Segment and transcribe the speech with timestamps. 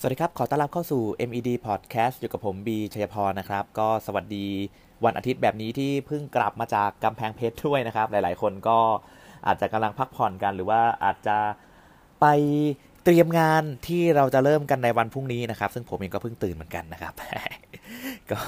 [0.00, 4.46] สวัสดีครับ ขอต้อนรับเข้าสู่ MED Podcast อยู่กับผมบีชัยพรนะครับ ก็สวัสดี
[5.04, 8.78] วันอาทิตย์แบบนี้ที่เพิ่งกลับมาจากกำแพงเพชรด้วยนะครับ หลายๆ คนก็
[9.46, 11.36] อาจจะกำลังพักผ่อนกัน หรือว่าอาจจะ
[12.20, 12.26] ไป
[13.04, 17.14] เตรียมงานที่เราจะเริ่มกันในวันพรุ่งนี้นะครับ ซึ่งผมเองก็เพิ่งตื่นเหมือนกันนะครับ
[18.30, 18.40] ก็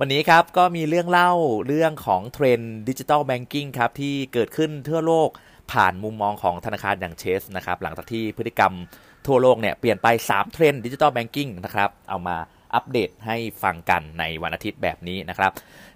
[0.00, 1.30] วันนี้ครับก็มีเรื่องเล่า
[1.66, 5.28] เรื่องของเทรนด์ดิจิทัลแบงกิ้งครับที่เกิดขึ้นทั่วโลก
[5.72, 8.72] ผ่านมุมมองของธนาคารอย่างเชสนะครับหลังจากที่พฤติกรรม
[9.28, 12.36] ทั่วโลกเนี่ยเปลี่ยนไป 3 เทรนด์ digital banking นะครับเอามา
[12.74, 15.52] อัปเดตให้ฟังกันในวันอาทิตย์แบบนี้นะครับ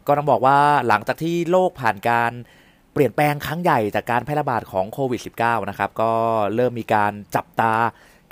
[0.07, 0.59] ก็ต้องบอกว่า
[0.89, 2.33] หลังจากที่โลกผ่านการ
[2.93, 6.13] เปลี่ยนแปลงครั้งใหญ่จากการแพร่ระบาดของโควิด -19 นะครับก็
[6.55, 7.75] เริ่มมีการจับตา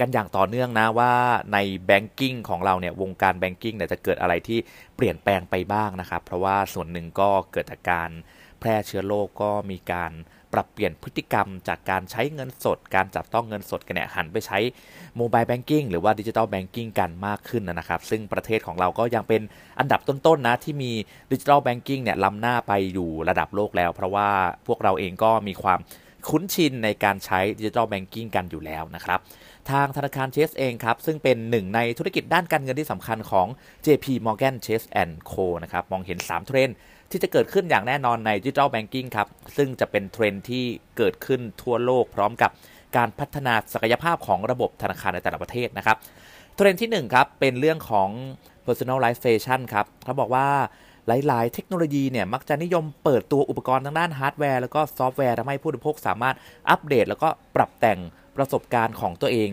[0.01, 1.13] กันอย่างต่อเนื่องนะว่า
[1.53, 4.59] ใน banking ของเราเนี่ยวงการ banking เนี่ยจะเกิดอะไรที่
[4.97, 8.11] เปลี่ยนแปลงไปบ้างนะครับ เพราะว่าส่วนหนึ่งก็เกิดจากการ
[8.61, 10.13] แพร่เชื้อโรคกก็มีการ
[10.53, 14.59] ปรับเปลี่ยนพฤติกรรมจากการใช้เงินสด การจับต้องเงินสดกันเนี่ยหันไปใช้
[15.17, 19.43] mobile banking หรือว่า digital banking กันมากขึ้นนะครับ ซึ่งประเทศของเราก็ยังเป็น
[19.79, 20.93] อันดับต้นๆนนะที่มี
[21.33, 24.29] digital banking เนี่ยล้ำหน้าไปอยู่ระดับโลกแล้ว เพราะว่า
[24.67, 25.81] พวกเราเองก็มีความ
[26.29, 29.21] คุ้นชินในการใช้ digital banking กันอยู่แล้วนะครับ
[29.71, 33.47] ทางธนาคารเชสเองครับ ซึ่งเป็นหนึ่งในธุรกิจด้านการเงินที่สำคัญของ
[33.87, 34.87] JP Morgan Chase
[35.31, 36.77] Co นะครับ มองเห็น 3 เทรนด์
[37.11, 40.65] ที่จะเกิดขึ้นอย่างแน่นอนใน digital banking ครับ ซึ่งจะเป็นเทรนด์ที่
[40.97, 42.51] เกิดขึ้นทั่วโลกพร้อมกับ
[42.97, 45.97] การพัฒนาศักยภาพของระบบธนาคารในแต่ละประเทศนะครับ
[46.57, 48.09] เทรนด์ที่ 1 ครับ เป็นเรื่องของ
[48.67, 50.49] personalization ครับเขาบอกว่า
[51.07, 56.37] หลาย ๆ เทคโนโลยีเนี่ยมักจะนิยมเปิดตัวอุปกรณ์ทางด้านฮาร์ดแวร์แล้วก็ซอฟต์แวร์ทำให้ผู้บริโภคสามารถ
[56.71, 57.99] อัปเดต แล้วก็ปรับแต่ง
[58.37, 59.51] ประสบการณ์ของตัวเอง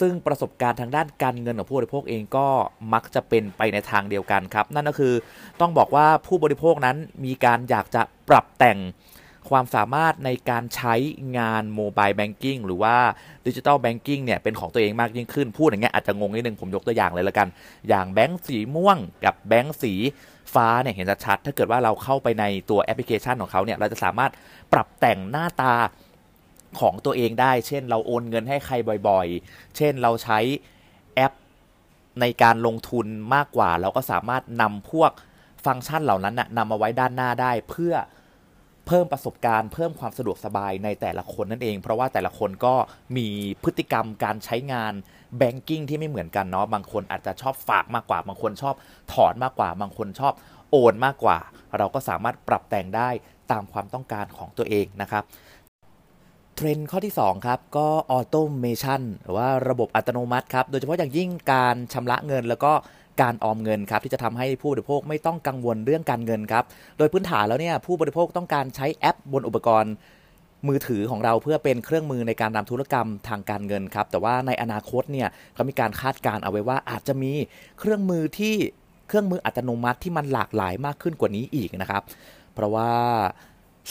[0.00, 2.46] ซึ่งประสบการณ์ทางด้านการเงินของผู้บริโภคเองก็
[2.92, 5.14] มักจะเป็นไปในทางเดียวกันครับ นั่นก็คือ
[5.60, 8.78] ต้องบอกว่าผู้บริโภคนั้นมีการอยากจะปรับแต่ง
[9.50, 10.94] ความสามารถในการใช้
[11.38, 12.96] งาน mobile banking หรือว่า
[13.46, 17.48] digital banking เนี่ยเป็นของตัวเองมากยิ่งขึ้น พูดอย่างเงี้ยอาจจะงงนิดนึงผมยกตัวอย่างเลยละกัน
[17.88, 19.92] อย่างแบงก์สีม่วงกับแบงก์สี
[20.54, 24.32] ฟ้าเนี่ยเห็นชัดๆถ้าเกิดว่าเราเข้าไปในตัวแอปพลิเคชันของเขาเนี่ยเราจะสามารถ
[24.72, 25.74] ปรับแต่งหน้าตา
[26.80, 28.74] ของตัวเองได้ เช่น เราโอนเงินให้ใคร
[29.08, 30.38] บ่อยๆ เช่นเราใช้
[31.14, 31.32] แอป
[32.20, 35.10] ในการลงทุนมากกว่า เราก็สามารถนำพวก
[35.64, 37.94] ฟังก์ชันเหล่านั้นนะนำมาไว้ด้านหน้าได้เพื่อ
[38.86, 42.74] เพิ่มประสบการณ์ เพิ่มความสะดวกสบายในแต่ละคนนั่นเอง เพราะว่าแต่ละคนก็
[43.16, 43.28] มี
[43.64, 44.92] พฤติกรรมการใช้งาน
[45.38, 48.74] แบงกิ้งที่ไม่เหมือนกันเนาะบางคนอาจจะชอบฝากมากกว่า บางคนชอบ
[49.12, 50.34] ถอนมากกว่า บางคนชอบ
[50.70, 51.38] โอนมากกว่า
[51.78, 53.08] เราก็สามารถปรับแต่งได้
[53.52, 55.24] ตามความต้องการของตัวเองนะครับ
[56.62, 62.72] เทรนด์ข้อที่ 2 ครับ ก็ automation หรือว่าระบบอัตโนมัติครับ โดยเฉพาะอย่างยิ่งการชำระเงินแล้วก็
[63.22, 66.64] การออมเงินครับที่จะทำให้ผู้บริโภคไม่ต้องกังวลเรื่องการเงินครับ
[66.98, 69.94] โดยพื้นฐานแล้วเนี่ยผู้บริโภคต้องการใช้แอปบนอุปกรณ์
[70.68, 77.32] มือถือของเราเพื่อเป็นเครื่องมือในการทำธุรกรรมทางการเงินครับ แต่ว่าในอนาคตเนี่ยเขามีการคาดการณ์เอาไว้ว่าอาจจะมี
[77.78, 78.54] เครื่องมือที่
[79.08, 82.02] เครื่องมืออัตโนมัติที่มันหลากหลายมากขึ้นกว่านี้อีกนะครับ
[82.54, 82.90] เพราะว่า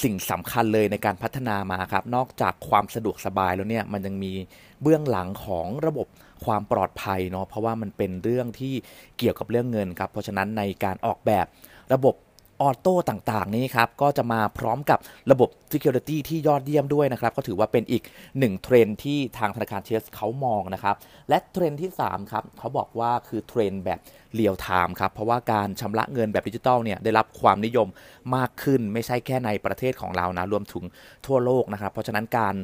[0.04, 4.34] สิ่งสำคัญเลยในการพัฒนามาครับ นอกจากความสะดวกสบายแล้วเนี่ยมันยังมี
[4.82, 6.08] เบื้องหลังของระบบ
[6.46, 8.74] ความปลอดภัยเนาะเพราะว่ามันเป็นเรื่องที่
[9.18, 11.46] เกี่ยวกับเรื่องเงินครับ เพราะฉะนั้นในการออกแบบ
[11.94, 12.16] ระบบ
[12.62, 15.00] auto ต่างๆ นี้ครับ ก็จะมาพร้อมกับ
[15.32, 18.04] ระบบ Security ที่ยอดเยี่ยมด้วยนะครับ ก็ถือว่าเป็นอีก
[18.40, 20.96] หนึ่งเทรนด์ที่ทางธนาคาร Chase เขามองนะครับ
[21.30, 24.00] และเทรนด์ที่ 3 ครับ เขาบอกว่าคือเทรนด์แบบ
[24.36, 27.88] เรียลไทม์ครับ เพราะว่าการชำระเงินแบบดิจิทัลเนี่ยได้รับความนิยม
[28.36, 30.84] มากขึ้นไม่ใช่แค่ในประเทศของเรานะรวมถึง
[31.26, 32.56] ทั่วโลกนะครับ เพราะฉะนั้นการ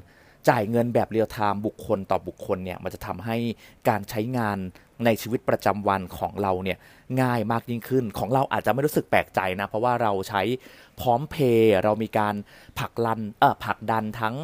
[0.50, 3.38] จ่ายเงินแบบเรียลไทม์บุคคลต่อบุคคลเนี่ยมันจะทำให้
[3.90, 4.58] การใช้งาน
[5.06, 6.78] ในชีวิตประจำวันของเราเนี่ย
[7.22, 10.42] ง่ายมากยิ่งขึ้น ของเราอาจจะไม่รู้สึกแปลกใจนะ เพราะว่าเราใช้
[11.00, 12.36] พร้อมเพย์เรามีการ
[12.80, 14.36] ผลักลันเออผลักดันทั้ง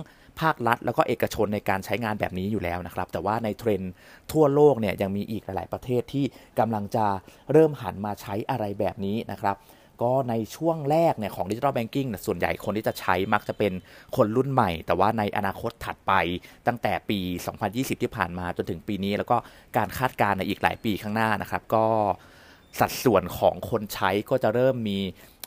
[0.42, 3.92] ภาครัฐ แล้วก็เอกชนในการใช้งานแบบนี้อยู่แล้วนะครับ แต่ว่าในเทรนด์
[4.32, 6.26] ทั่วโลกเนี่ยยังมีอีกหลาย ๆ ประเทศที่
[6.60, 7.06] กำลังจะ
[7.52, 9.56] เริ่มหันมาใช้อะไรแบบนี้นะครับ
[10.02, 13.74] ก็ในช่วงแรกเนี่ยของดิจิทัลแบงกิ้งส่วนใหญ่คนที่จะใช้มักจะเป็น
[14.16, 16.14] คนรุ่นใหม่ แต่ว่าในอนาคตถัดไป
[16.68, 17.20] ตั้งแต่ปี
[17.62, 19.38] 2020 ที่ผ่านมาจนถึงปีนี้ แล้วก็
[19.78, 21.86] การคาดการณ์ในอีกหลายปีข้างหน้านะครับ ก็
[22.80, 25.00] สัดส่วนของคนใช้ก็จะเริ่มมี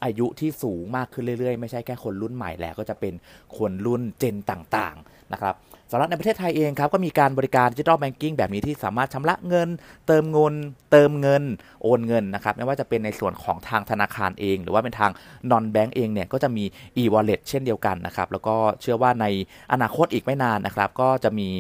[0.05, 3.15] อายุที่สูงมากขึ้นเรื่อยๆ ไม่ใช่แค่คนรุ่นใหม่แล้วก็จะเป็น
[3.59, 5.55] คนรุ่นเจนต่างๆนะครับ
[5.91, 9.69] สำหรับในประเทศไทยเองครับก็มีการบริการดิจิทัลแบงกิ้งแบบนี้ที่สามารถชำระเงิน
[10.07, 10.55] เติมเงิน
[10.91, 11.43] เติมเงิน
[11.83, 15.11] โอนเงินนะครับไม่ว่าจะเป็นในส่วนของทางธนาคารเอง หรือว่าเป็นทาง
[15.51, 16.65] นอนแบงก์เองเนี่ยก็จะมี
[17.03, 19.27] e-wallet เช่นเดียวกันนะครับแล้วก็เชื่อว่าใน
[19.73, 21.51] อนาคตอีกไม่นานนะครับก็จะมี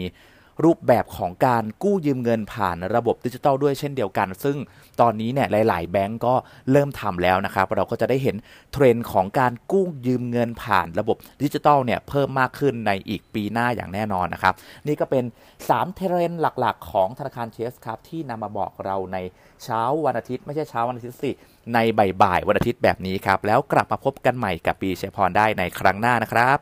[0.64, 4.56] รูปแบบของการกู้ยืมเงินผ่านระบบดิจิทัลด้วยเช่นเดียวกัน ซึ่ง
[5.00, 6.34] ตอนนี้เนี่ยหลาย ๆ แบงก์ก็
[6.70, 8.36] เริ่มทำแล้วนะครับ เราก็จะได้เห็น
[8.72, 14.54] เทรนด์ของการกู้ยืมเงินผ่านระบบดิจิทัลเนี่ยเพิ่มมากขึ้นในอีกปีหน้าอย่างแน่นอนนะครับ
[14.86, 15.24] นี่ก็เป็น
[15.60, 19.18] 3เทรนด์หลัก ๆ ของธนาคาร Chase ครับที่นำมาบอกเราใน
[19.64, 21.30] เช้าวันอาทิตย์ไม่ใช่เช้าวันอาทิตย์สิ
[21.74, 21.78] ใน
[22.22, 26.58] บ่ายๆวันอาทิตย์แบบนี้ครับแล้วกลับมาพบกันใหม่กับปีเชพรได้ในครั้งหน้านะครับ